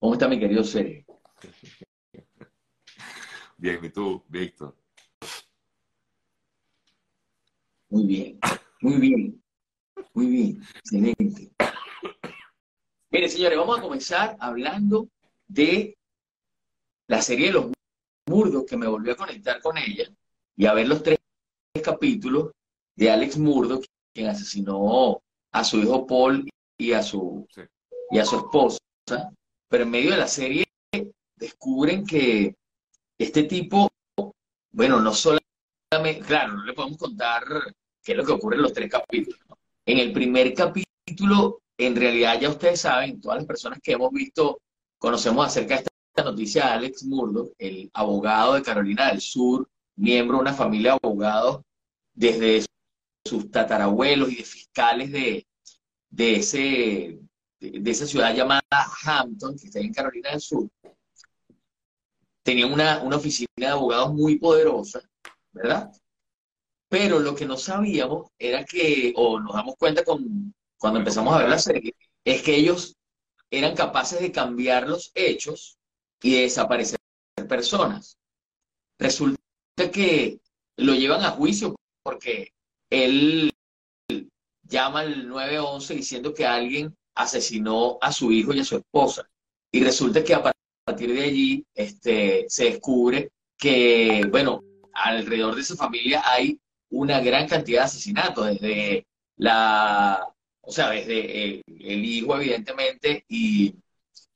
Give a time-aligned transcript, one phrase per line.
[0.00, 1.04] ¿Cómo está mi querido Sergio?
[3.58, 4.74] Bien, ¿y tú, Víctor?
[7.90, 8.38] Muy bien,
[8.80, 9.44] muy bien,
[10.14, 11.52] muy bien, excelente.
[13.10, 15.10] Mire, señores, vamos a comenzar hablando
[15.46, 15.98] de
[17.06, 17.66] la serie de los
[18.26, 20.08] Murdoch, que me volvió a conectar con ella
[20.56, 21.18] y a ver los tres
[21.84, 22.52] capítulos
[22.96, 25.20] de Alex Murdoch, quien asesinó
[25.52, 26.48] a su hijo Paul
[26.78, 27.46] y a su,
[28.10, 28.78] y a su esposa.
[29.70, 30.64] Pero en medio de la serie
[31.36, 32.54] descubren que
[33.16, 33.88] este tipo,
[34.72, 37.44] bueno, no solamente, claro, no le podemos contar
[38.02, 39.40] qué es lo que ocurre en los tres capítulos.
[39.86, 44.60] En el primer capítulo, en realidad ya ustedes saben, todas las personas que hemos visto,
[44.98, 50.38] conocemos acerca de esta noticia de Alex Murdoch, el abogado de Carolina del Sur, miembro
[50.38, 51.62] de una familia de abogados
[52.12, 52.64] desde
[53.24, 55.46] sus tatarabuelos y de fiscales de,
[56.10, 57.20] de, ese,
[57.60, 58.62] de, esa ciudad llamada
[59.04, 60.68] Hampton, que está en Carolina del Sur.
[62.42, 65.00] Tenía una, una oficina de abogados muy poderosa,
[65.52, 65.92] ¿verdad?
[66.88, 71.38] Pero lo que no sabíamos era que, o nos damos cuenta con, cuando empezamos a
[71.38, 72.96] ver la serie, es que ellos
[73.50, 75.78] eran capaces de cambiar los hechos
[76.22, 76.98] y de desaparecer
[77.48, 78.18] personas.
[78.98, 79.38] Resulta
[79.92, 80.40] que
[80.76, 82.52] lo llevan a juicio porque
[82.90, 83.52] él
[84.62, 89.28] llama al 911 diciendo que alguien asesinó a su hijo y a su esposa.
[89.72, 90.52] Y resulta que a
[90.84, 96.58] partir de allí este, se descubre que, bueno, alrededor de esa familia hay
[96.90, 100.26] una gran cantidad de asesinatos, desde la,
[100.60, 103.74] o sea, desde el, hijo, evidentemente, y,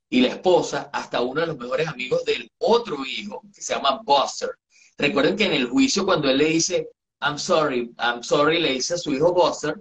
[0.08, 4.00] y, la esposa, hasta uno de los mejores amigos del otro hijo, que se llama
[4.04, 4.50] Buster.
[4.96, 6.88] Recuerden que en el juicio, cuando él le dice,
[7.20, 9.80] I'm sorry, I'm sorry, le dice a su hijo Buster,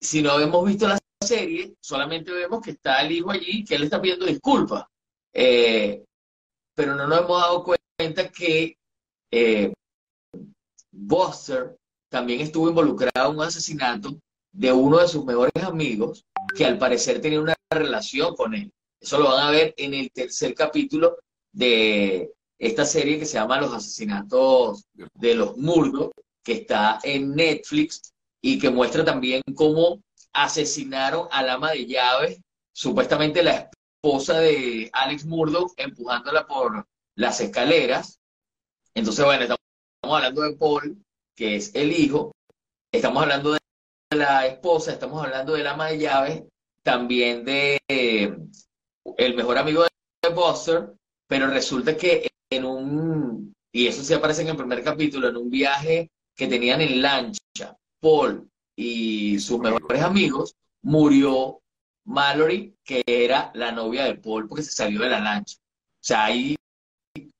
[0.00, 3.84] si no hemos visto la serie, solamente vemos que está el hijo allí, que él
[3.84, 4.86] está pidiendo disculpas.
[5.32, 6.02] Eh,
[6.74, 8.76] pero no nos hemos dado cuenta que
[9.30, 9.72] eh,
[10.90, 11.76] Buster
[12.10, 14.18] también estuvo involucrado en un asesinato
[14.52, 16.24] de uno de sus mejores amigos,
[16.56, 18.72] que al parecer tenía una relación con él.
[19.00, 21.18] Eso lo van a ver en el tercer capítulo
[21.52, 26.10] de esta serie que se llama Los asesinatos de los Murdos,
[26.42, 30.00] que está en Netflix y que muestra también cómo
[30.32, 32.40] asesinaron al ama de llaves,
[32.72, 33.70] supuestamente la
[34.02, 36.86] esposa de Alex Murdoch, empujándola por
[37.16, 38.18] las escaleras.
[38.94, 39.60] Entonces, bueno, estamos
[40.02, 41.04] hablando de Paul,
[41.36, 42.32] que es el hijo,
[42.92, 43.58] estamos hablando de
[44.14, 46.42] la esposa, estamos hablando del ama de llaves,
[46.82, 48.36] también de eh,
[49.16, 50.92] el mejor amigo de Buster,
[51.28, 55.50] pero resulta que en un, y eso sí aparece en el primer capítulo, en un
[55.50, 58.49] viaje que tenían en lancha, Paul
[58.82, 61.60] y sus mejores amigos, murió
[62.06, 65.58] Mallory, que era la novia de Paul porque se salió de la lancha.
[65.58, 66.56] O sea, ahí,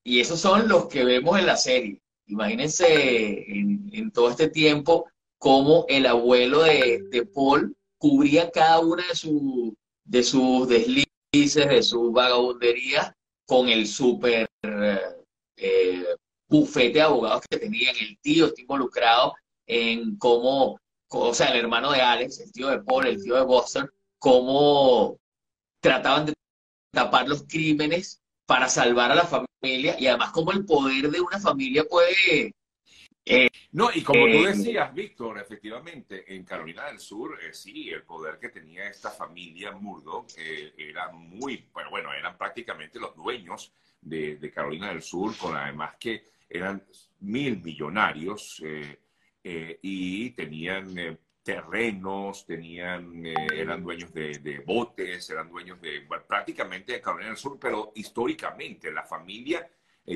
[0.05, 2.03] y esos son los que vemos en la serie.
[2.27, 5.09] Imagínense en, todo este tiempo
[5.39, 9.73] cómo el abuelo de, Paul cubría cada una de,
[10.05, 13.15] de sus deslices, de sus vagabunderías,
[13.47, 14.47] con el súper
[15.57, 16.05] eh,
[16.49, 17.97] bufete de abogados que tenían.
[17.99, 19.33] El tío está involucrado
[19.67, 20.79] en cómo
[21.11, 25.19] o sea, el hermano de Alex, el tío de Paul, el tío de Buster, cómo
[25.81, 26.35] trataban de
[26.93, 31.39] tapar los crímenes para salvar a la familia y además cómo el poder de una
[31.39, 32.55] familia puede...
[33.25, 37.91] Eh, no, y como tú eh, decías, Víctor, efectivamente, en Carolina del Sur, eh, sí,
[37.91, 40.27] el poder que tenía esta familia Murdo
[40.77, 45.95] era muy, bueno, bueno, eran prácticamente los dueños de, de, Carolina del Sur, con además
[46.01, 46.83] que eran
[47.21, 48.61] mil millonarios.
[48.65, 48.99] Eh,
[49.43, 57.01] y tenían eh, terrenos, tenían, eh, eran dueños de, botes, eran dueños de prácticamente de
[57.01, 59.69] Carolina del Sur, pero históricamente la familia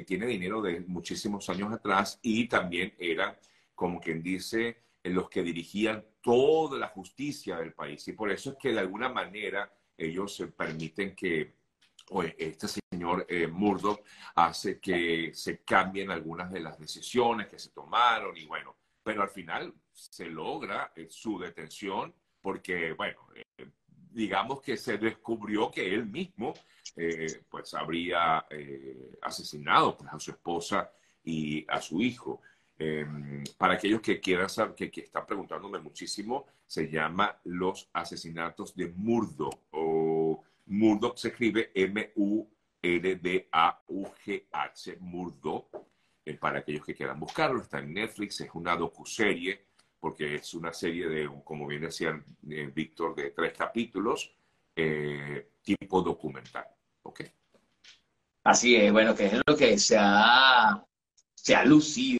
[0.07, 3.37] tiene dinero de muchísimos años atrás y también eran,
[3.77, 8.09] como quien dice, los que dirigían toda la justicia del país.
[8.09, 11.55] Y por eso es que de alguna manera ellos permiten que
[12.39, 14.01] este señor Murdoch
[14.35, 19.29] hace que se cambien algunas de las decisiones que se tomaron y bueno, pero al
[19.29, 23.69] final se logra eh, su detención porque, bueno, eh,
[24.11, 26.55] digamos que se descubrió que él mismo
[26.97, 28.45] eh, pues habría
[29.23, 30.91] asesinado pues, a su esposa
[31.23, 32.41] y a su hijo.
[32.77, 38.89] Em, para aquellos que quieran saber, que, están preguntándome muchísimo, se llama Los Asesinatos de
[38.89, 39.51] Murdo.
[39.71, 42.47] O Murdo se escribe M-U-R-D-A-U-G-H,
[45.01, 45.69] Murdo.
[46.41, 47.61] Para aquellos que quieran buscarlo.
[47.61, 49.67] Está en Netflix, es una docuserie,
[50.01, 52.19] porque es una serie de, como bien decía
[52.49, 54.35] eh, Víctor, de tres capítulos.
[54.77, 56.67] eh, tipo documental.
[57.03, 57.23] ¿Ok?
[58.45, 60.85] Así es, bueno, que es lo que se ha,
[61.35, 62.19] se ha lucido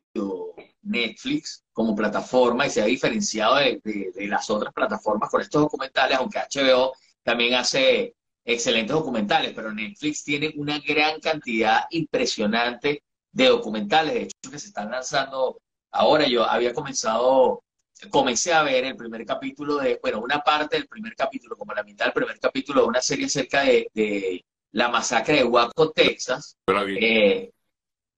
[0.83, 6.17] Netflix como plataforma y se ha diferenciado de, de, las otras plataformas con estos documentales,
[6.17, 8.15] aunque HBO también hace
[8.45, 13.03] excelentes documentales, pero Netflix tiene una gran cantidad impresionante
[13.35, 15.61] de documentales, de hecho, que se están lanzando
[15.91, 16.27] ahora.
[16.27, 17.65] Yo había comenzado,
[18.09, 21.83] comencé a ver el primer capítulo de, bueno, una parte del primer capítulo, como la
[21.83, 26.57] mitad del primer capítulo de una serie acerca de, la masacre de Waco, Texas.
[26.67, 27.53] Eh,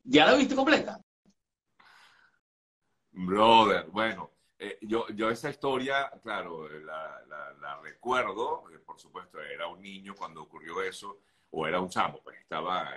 [0.05, 1.01] ¿Ya la viste completa?
[3.11, 7.23] Brother, bueno, eh, yo, yo esa historia, claro, la,
[7.61, 11.21] la, recuerdo, eh, por supuesto, era un niño cuando ocurrió eso,
[11.51, 12.91] o era un chamo, pues estaba,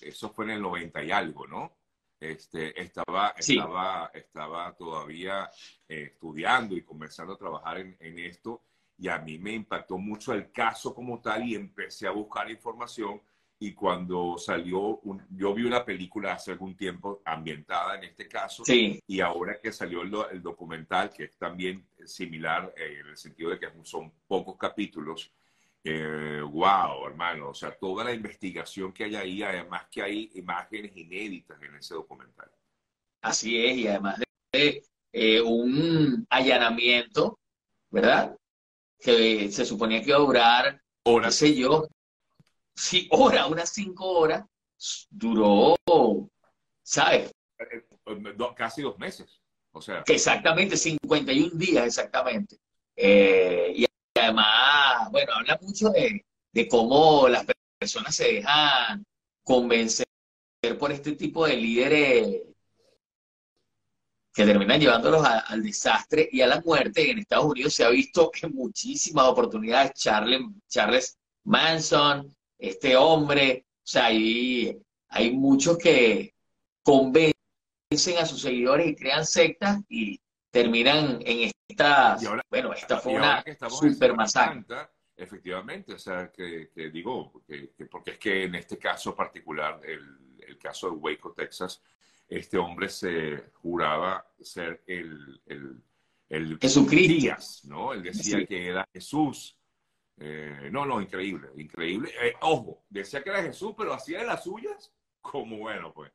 [0.00, 1.76] eso fue en el 90 y algo, ¿no?
[2.18, 5.50] Este, estaba, estaba, estaba todavía
[5.88, 8.62] eh, estudiando y comenzando a trabajar en, en, esto,
[8.98, 13.20] y a mí me impactó mucho el caso como tal y empecé a buscar información
[13.58, 15.00] y cuando salió,
[15.30, 20.02] yo vi una película hace algún tiempo ambientada en este caso, y ahora que salió
[20.30, 25.32] el, documental, que es también similar eh, en el sentido de que son pocos capítulos,
[25.88, 30.96] eh, wow, hermano, o sea, toda la investigación que hay ahí, además que hay imágenes
[30.96, 32.50] inéditas en ese documental.
[33.22, 34.20] Así es, y además
[34.52, 37.38] de eh, un allanamiento,
[37.88, 38.36] ¿verdad?
[38.98, 41.86] Que se suponía que iba a durar, no sé yo,
[42.74, 44.44] sí, hora, unas cinco horas,
[45.08, 45.76] duró,
[46.82, 47.32] ¿sabes?
[48.56, 49.40] Casi dos meses.
[49.70, 50.02] O sea.
[50.04, 52.58] Exactamente, 51 días exactamente.
[52.96, 53.85] Eh, y
[54.32, 56.24] bueno, habla mucho de,
[56.68, 57.44] cómo las
[57.78, 59.04] personas se dejan
[59.42, 60.06] convencer
[60.78, 62.42] por este tipo de líderes
[64.32, 67.10] que terminan llevándolos al desastre y a la muerte.
[67.10, 73.86] En Estados Unidos se ha visto en muchísimas oportunidades Charles, Charles Manson, este hombre, o
[73.86, 74.76] sea, hay,
[75.08, 76.34] hay muchos que
[76.82, 77.34] convencen
[78.18, 80.20] a sus seguidores y crean sectas y
[80.56, 82.16] terminan en esta,
[82.48, 84.64] bueno, esta fue una super masacre.
[85.14, 90.58] Efectivamente, o sea, que, digo, que, porque es que en este caso particular, el, el,
[90.58, 91.82] caso de Waco, Texas,
[92.28, 95.82] este hombre se juraba ser el, el,
[96.28, 97.34] el Jesucristo.
[97.64, 97.92] ¿no?
[97.92, 99.58] Él decía que era Jesús.
[100.18, 102.10] Eh, no, no, increíble, increíble.
[102.20, 106.12] Eh, ojo, decía que era Jesús, pero hacía de las suyas como bueno, pues.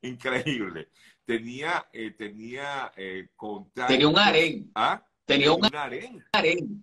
[0.08, 0.88] increíble.
[1.24, 2.92] Tenía, eh, tenía
[3.36, 3.92] contacto.
[3.92, 4.70] Tenía un harén.
[4.74, 5.04] ¿Ah?
[5.24, 6.24] Tenía, un, harén.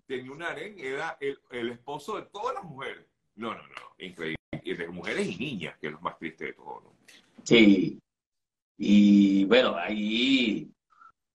[0.05, 3.05] Tenía un harén, era el, esposo de todas las mujeres.
[3.35, 4.37] No, no, no, increíble.
[4.63, 6.95] Y de mujeres y niñas, que es lo más triste de todo, ¿no?
[7.43, 7.99] Sí.
[8.77, 10.71] Y bueno, ahí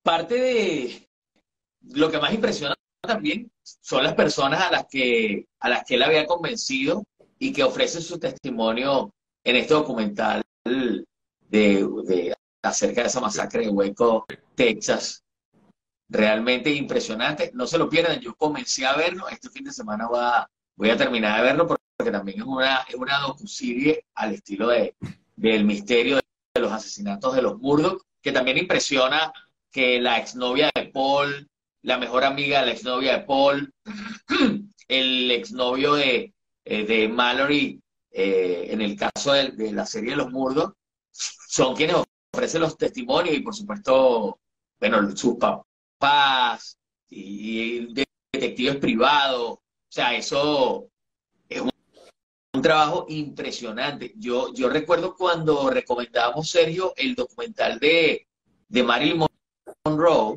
[0.02, 1.08] parte de
[1.94, 6.02] lo que más impresiona también son las personas a las que, a las que él
[6.02, 7.04] había convencido
[7.38, 9.12] y que ofrecen su testimonio
[9.44, 10.42] en este documental
[11.52, 15.22] de, acerca de esa masacre de Hueco, Texas.
[16.08, 17.50] Realmente impresionante.
[17.54, 18.20] No se lo pierdan.
[18.20, 19.28] Yo comencé a verlo.
[19.28, 22.94] Este fin de semana va, voy a terminar de verlo porque también es una, es
[22.96, 24.94] una docuserie al estilo de,
[25.36, 29.32] del misterio de los asesinatos de los Murdoch, que también impresiona
[29.70, 31.48] que la exnovia de Paul
[31.82, 33.72] la mejor amiga de la exnovia de Paul,
[34.88, 36.32] el exnovio de,
[36.64, 40.72] eh, de Mallory, eh, en el caso de, la serie de los Murdos,
[41.52, 41.96] son quienes
[42.34, 44.40] ofrecen los testimonios y por supuesto,
[44.80, 46.78] bueno, sus papás
[47.10, 47.92] y,
[48.32, 49.50] detectives privados.
[49.50, 50.88] O sea, eso
[51.50, 54.14] es un, trabajo impresionante.
[54.16, 58.26] Yo, yo recuerdo cuando recomendábamos, Sergio, el documental de,
[58.68, 59.26] de Marilyn
[59.84, 60.36] Monroe,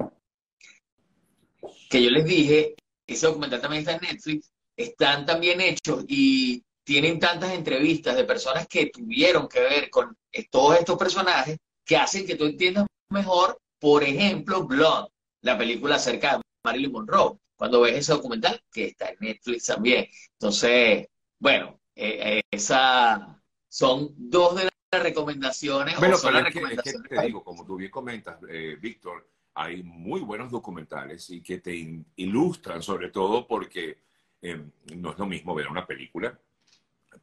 [1.90, 2.76] que yo les dije,
[3.08, 8.68] ese documental también está en Netflix, están también hechos y tienen tantas entrevistas de personas
[8.68, 10.16] que tuvieron que ver con
[10.50, 15.08] todos estos personajes que hacen que tú entiendas mejor, por ejemplo, Blood,
[15.42, 20.08] la película acerca de Marilyn Monroe, cuando ves ese documental que está en Netflix también.
[20.34, 21.08] Entonces,
[21.40, 23.20] bueno, eh, eh, esas
[23.68, 25.98] son dos de las recomendaciones.
[25.98, 30.52] Bueno, pero es, que, te digo, como tú bien comentas, eh, Víctor, hay muy buenos
[30.52, 34.00] documentales y que te ilustran sobre todo porque
[34.42, 36.38] em, no es lo mismo ver una película,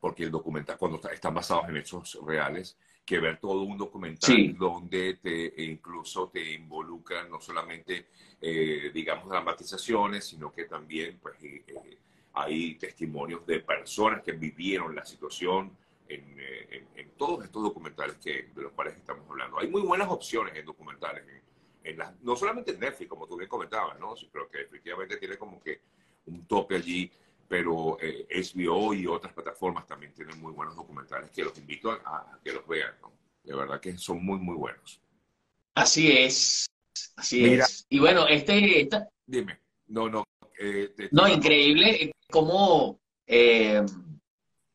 [0.01, 5.15] porque el documental, cuando están basados en hechos reales, que ver todo un documental donde
[5.15, 8.09] te incluso te involucran no solamente,
[8.41, 11.99] eh, digamos, dramatizaciones, sino que también pues, eh, eh,
[12.35, 15.77] hay testimonios de personas que vivieron la situación
[16.09, 16.39] en,
[16.95, 19.59] en, todos estos documentales que, de los cuales estamos hablando.
[19.59, 21.25] Hay muy buenas opciones en documentales
[22.23, 24.17] no solamente en Netflix, como tú bien comentabas, ¿no?
[24.17, 25.81] Sí, creo que efectivamente tiene como que
[26.27, 27.11] un tope allí,
[27.53, 32.39] pero eh, HBO y otras plataformas también tienen muy buenos documentales que los invito a,
[32.43, 33.13] que los vean, ¿no?
[33.45, 35.03] De verdad que son muy, muy buenos.
[35.75, 36.65] Así es,
[37.15, 37.85] así es.
[37.91, 38.89] Y bueno, este...
[39.27, 40.25] Dime, no, no.
[40.59, 43.85] Eh, no, increíble cómo eh,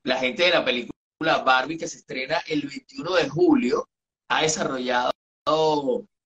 [0.04, 3.90] la gente de la película Barbie que se estrena el 21 de julio
[4.30, 5.12] ha desarrollado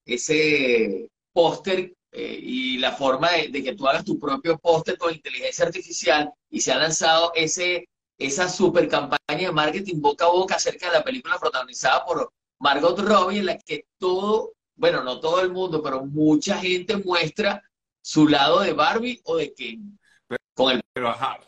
[0.06, 5.66] ese póster eh, y la forma de, que tú hagas tu propio póster con inteligencia
[5.66, 7.88] artificial y se ha lanzado ese,
[8.18, 13.00] esa super campaña de marketing boca a boca acerca de la película protagonizada por Margot
[13.00, 17.64] Robbie en la que todo, bueno, no todo el mundo, pero mucha gente muestra
[18.02, 19.98] su lado de Barbie o de Ken.
[20.94, 21.40] Pero, ajá,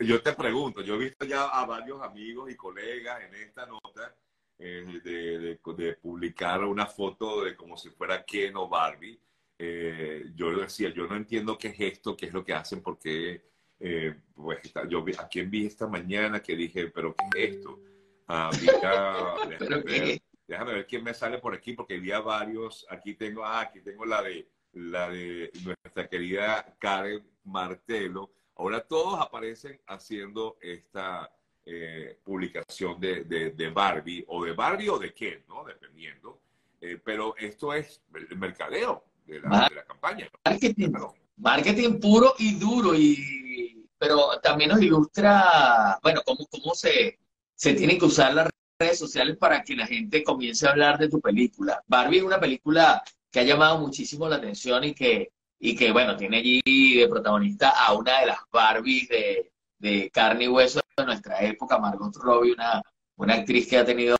[0.00, 4.14] yo te pregunto, yo he visto ya a varios amigos y colegas en esta nota
[4.58, 9.18] eh, de, de, publicar una foto de como si fuera Ken o Barbie.
[9.58, 13.42] Eh, yo decía, yo no entiendo qué es esto, qué es lo que hacen, porque
[13.80, 17.80] eh, pues yo vi, a quién vi esta mañana que dije, pero ¿qué es esto?
[18.28, 18.50] Ah,
[19.48, 23.44] déjame, ver, déjame, ver, quién me sale por aquí, porque vi a varios, aquí tengo,
[23.44, 28.30] ah, aquí tengo la de, la de nuestra querida Karen Martelo.
[28.56, 31.32] Ahora todos aparecen haciendo esta,
[31.70, 35.64] eh, publicación de, de, Barbie, o de Barbie o de Ken, ¿no?
[35.64, 36.40] Dependiendo.
[36.80, 40.28] Eh, pero esto es el mercadeo de la, de la campaña.
[40.44, 40.92] Marketing,
[41.36, 47.18] marketing puro y duro, y, pero también nos ilustra, bueno, cómo, cómo se,
[47.54, 51.08] se tienen que usar las redes sociales para que la gente comience a hablar de
[51.08, 51.82] tu película.
[51.86, 56.16] Barbie es una película que ha llamado muchísimo la atención y que, y que bueno,
[56.16, 56.62] tiene allí
[56.96, 61.78] de protagonista a una de las Barbies de, de carne y hueso de nuestra época,
[61.78, 62.82] Margot Robbie, una,
[63.16, 64.16] una actriz que ha tenido,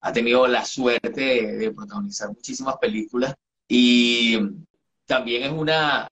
[0.00, 3.34] ha tenido la suerte de, protagonizar muchísimas películas
[3.68, 4.38] y
[5.06, 6.08] también es una,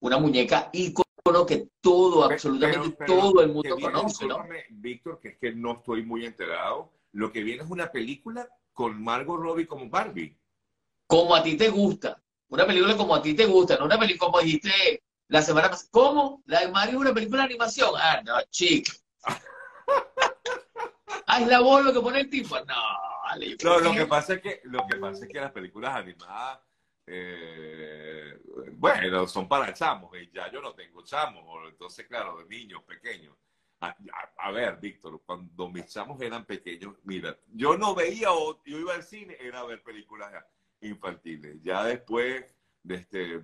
[0.00, 1.04] una muñeca ícono
[1.46, 4.44] que todo, absolutamente todo el mundo conoce, ¿no?
[4.70, 6.92] Víctor, que es que no estoy muy enterado.
[7.12, 10.36] Lo que viene es una película con Margot Robbie como Barbie.
[11.06, 12.20] Como a ti te gusta.
[12.48, 15.88] Una película como a ti te gusta, no una película como dijiste la semana pasada.
[15.92, 16.42] ¿Cómo?
[16.46, 17.90] ¿La de Mario es una película de animación?
[17.96, 18.92] Ah, no, chico.
[21.26, 22.58] ah, es la voz lo que pone el tipo.
[22.60, 22.82] No,
[23.24, 26.60] vale, no lo que pasa es que lo que pasa es que las películas animadas
[27.06, 28.38] eh,
[28.72, 33.36] bueno, son para chamos, y ya yo no tengo chamos, entonces claro, de niños pequeños.
[33.80, 38.28] A, ver, Víctor, cuando mis chamos eran pequeños, mira, yo no veía,
[38.64, 40.32] yo iba al cine, era ver películas
[40.80, 41.62] infantiles.
[41.62, 43.42] Ya después, de este,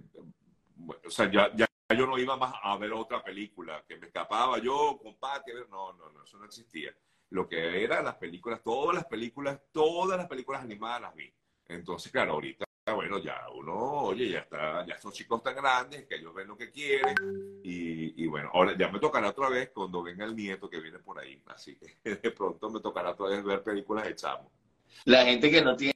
[1.04, 4.58] o sea, ya, ya yo no iba más a ver otra película, que me escapaba
[4.58, 6.94] yo, compadre, no, no, no, eso no existía.
[7.30, 11.32] Lo que eran las películas, todas las películas, todas las películas animadas las vi.
[11.68, 16.16] Entonces, claro, ahorita, bueno, ya uno, oye, ya está, ya son chicos tan grandes que
[16.16, 17.14] ellos ven lo que quieren.
[17.62, 20.98] Y, y bueno, ahora ya me tocará otra vez cuando venga el nieto que viene
[20.98, 21.42] por ahí.
[21.46, 24.50] Así que de pronto me tocará otra vez ver películas de chamo.
[25.04, 25.94] La gente que no tiene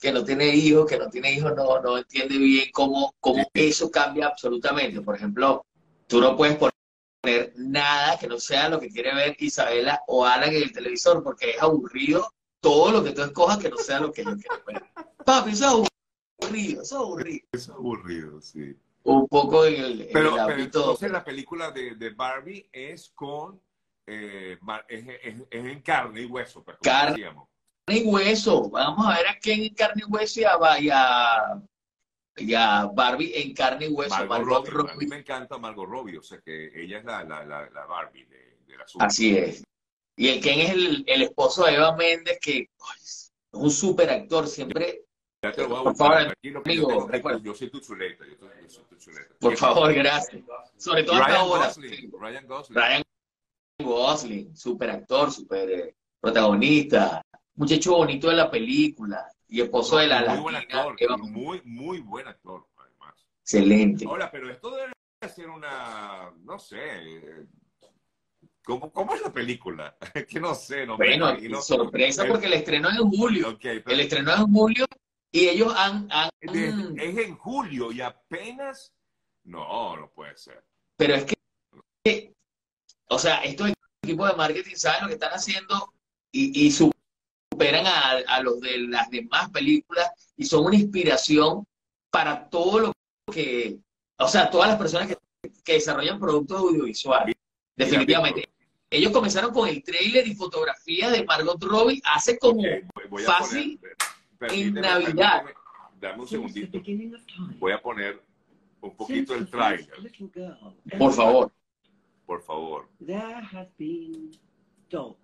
[0.00, 3.90] que no tiene hijos, que no tiene hijos, no, no entiende bien cómo, cómo eso
[3.90, 5.00] cambia absolutamente.
[5.00, 5.66] Por ejemplo,
[6.06, 10.50] tú no puedes poner nada que no sea lo que quiere ver Isabela o Alan
[10.50, 14.12] en el televisor, porque es aburrido todo lo que tú escojas que no sea lo
[14.12, 14.82] que ellos quieren ver.
[15.28, 15.90] Papi, eso es
[16.40, 17.46] aburrido, eso es aburrido.
[17.52, 18.74] Es aburrido, sí.
[19.02, 23.60] Un poco en el, pero, pero entonces la película de, de Barbie es con
[24.06, 24.58] eh,
[24.88, 27.46] es, es, es, en carne y hueso, pues, carne, decíamos
[27.88, 28.70] y hueso.
[28.70, 30.44] Vamos a ver a quién en carne y hueso y
[30.90, 31.62] a,
[32.38, 34.24] y a, Barbie en carne y hueso.
[34.24, 34.92] Margot Robbie.
[34.92, 38.24] A mí me encanta Margot Robbie, o sea que ella es la, la, la, Barbie
[38.24, 39.62] de, de, la Así es.
[40.16, 44.48] Y el Ken es el, el esposo de Eva Méndez, que es un super actor,
[44.48, 45.04] siempre...
[45.42, 49.34] Ya te lo voy a buscar, amigo, yo, soy tu chuleta, yo soy tu chuleta.
[49.38, 50.42] Por favor, gracias.
[50.76, 51.66] Sobre todo Ryan ahora.
[51.66, 52.76] Gosling, Ryan Gosling.
[52.76, 53.02] Ryan
[53.80, 57.22] Gosling, super actor, super eh, protagonista
[57.58, 62.28] muchacho bonito de la película y esposo de la muy Buen actor, muy, muy buen
[62.28, 63.14] actor, además.
[63.42, 64.06] Excelente.
[64.06, 64.92] Ahora, pero esto debe
[65.34, 67.46] ser una, no sé,
[68.64, 69.96] ¿Cómo, ¿Cómo, es la película?
[70.28, 73.58] que no sé, no Bueno, sorpresa porque el estreno es en julio.
[73.62, 74.86] El estreno es en julio
[75.32, 76.08] y ellos han...
[76.10, 76.30] han...
[76.40, 78.92] Es, en julio y apenas...
[79.44, 80.64] No, no puede ser.
[80.96, 82.34] Pero es que,
[83.08, 85.94] o sea, estos equipos de marketing saben lo que están haciendo
[86.32, 86.90] y, y su
[87.58, 91.66] superan a, los de las demás películas y son una inspiración
[92.10, 92.92] para todo lo
[93.32, 93.78] que,
[94.16, 95.16] o sea, todas las personas que,
[95.66, 97.34] desarrollan productos audiovisuales.
[97.76, 98.48] Definitivamente.
[98.90, 102.62] Ellos comenzaron con el trailer y fotografía de Margot Robbie hace como
[103.26, 103.78] fácil
[104.40, 105.44] en Navidad.
[106.00, 106.80] dame un segundito.
[107.58, 108.22] Voy a poner
[108.80, 109.88] un poquito el trailer.
[110.98, 111.52] Por favor.
[112.26, 112.86] por favor.
[113.00, 114.32] There have been
[114.90, 115.16] dolls.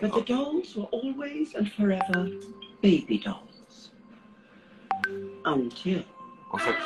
[0.00, 2.28] But the dolls were always and forever
[2.80, 3.90] baby dolls.
[5.44, 6.04] Until
[6.52, 6.76] O sea,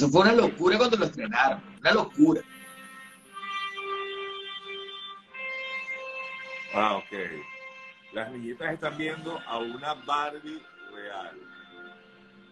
[0.00, 1.62] Eso fue una locura cuando lo estrenaron.
[1.78, 2.40] Una locura.
[6.72, 7.12] ah, ok.
[8.14, 10.62] Las niñitas están viendo a una Barbie
[10.94, 11.38] real.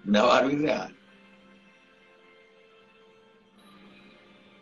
[0.05, 0.95] Una Barbie real.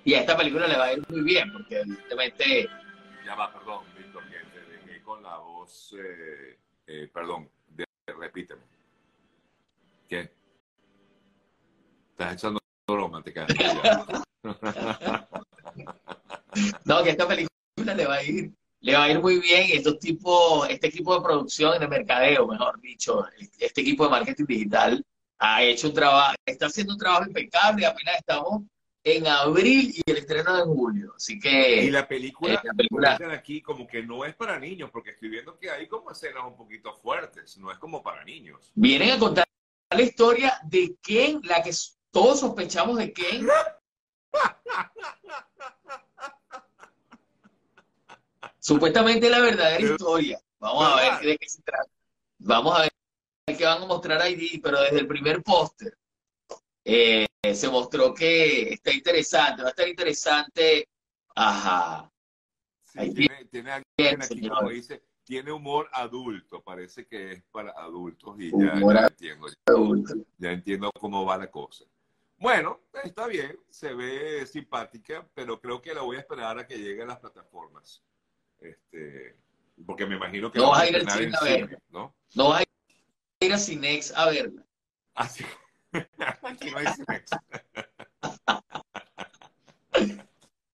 [0.05, 2.69] Y a esta película le va a ir muy bien, porque evidentemente
[3.25, 5.93] Ya va, perdón, Víctor, que te dejé con la voz.
[5.99, 7.85] eh, eh, perdón, de-
[8.17, 8.63] repíteme.
[10.09, 10.31] ¿Qué?
[12.13, 13.35] Estás echando broma, te.
[16.85, 18.51] No, que esta película le va a ir,
[18.81, 19.67] le va a ir muy bien.
[19.73, 23.27] Estos tipos, este equipo de producción de mercadeo, mejor dicho,
[23.59, 25.05] este equipo de marketing digital
[25.39, 27.85] ha hecho un trabajo, está haciendo un trabajo impecable.
[27.85, 28.63] Apenas estamos
[29.05, 31.13] en abril y el estreno en julio.
[31.17, 34.91] Así que Y la película, Eh, la película- aquí como que no es para niños,
[34.91, 38.71] porque estoy viendo que hay como escenas un poquito fuertes, no es como para niños.
[38.75, 39.45] vienen a contar
[39.91, 41.73] la historia de Ken, la que
[42.11, 43.47] todos sospechamos de Ken.
[48.59, 50.41] Supuestamente la verdadera historia.
[50.59, 51.91] Vamos a ver de qué se trata.
[52.39, 52.93] Vamos a ver
[53.57, 55.97] qué van a mostrar ahí, pero desde el primer póster
[56.85, 60.89] eh, se mostró que está interesante, va a estar interesante.
[61.35, 62.11] Ajá.
[62.83, 67.43] Sí, Ahí tiene, tiene alguien bien, aquí como dice, tiene humor adulto, parece que es
[67.51, 69.47] para adultos y ya, Humor ya entiendo,
[70.39, 71.85] ya entiendo cómo va la cosa.
[72.39, 76.79] Bueno, está bien, se ve simpática, pero creo que la voy a esperar a que
[76.79, 78.03] llegue a las plataformas.
[78.61, 79.37] Este,
[79.87, 82.15] porque me imagino que No vas a ir al cine a cine, ¿no?
[82.35, 84.67] No vas a ir a Cinex a verla.
[85.15, 85.45] Así.
[86.43, 87.31] Aquí no hay Cinex.